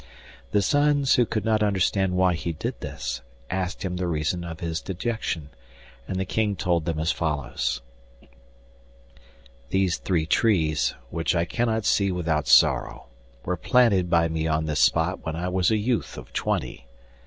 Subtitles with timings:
[0.51, 4.59] The sons, who could not understand why he did this, asked him the reason of
[4.59, 5.51] his dejection,
[6.07, 7.81] and the King told them as follows:
[9.69, 13.09] 'These three trees, which I cannot see without sorrow,
[13.45, 16.87] were planted by me on this spot when I was a youth of twenty.